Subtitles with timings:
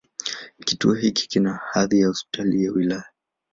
[0.65, 3.09] Kituo hiki kina hadhi ya Hospitali ya wilaya.